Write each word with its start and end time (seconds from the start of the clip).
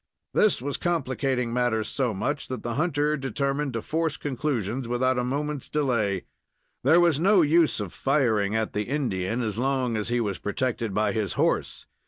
This 0.33 0.63
was 0.63 0.77
complicating 0.77 1.53
matters 1.53 1.87
so 1.87 2.11
much 2.11 2.47
that 2.47 2.63
the 2.63 2.73
hunter 2.73 3.15
determined 3.15 3.73
to 3.73 3.83
force 3.83 4.17
conclusions 4.17 4.87
without 4.87 5.19
a 5.19 5.23
moment's 5.23 5.69
delay. 5.69 6.25
There 6.83 6.99
was 6.99 7.19
no 7.19 7.43
use 7.43 7.79
of 7.79 7.93
firing 7.93 8.55
at 8.55 8.73
the 8.73 8.85
Indian 8.89 9.43
as 9.43 9.59
long 9.59 9.95
as 9.95 10.09
he 10.09 10.19
was 10.19 10.39
protected 10.39 10.95
by 10.95 11.11
his 11.11 11.33
horse. 11.33 11.85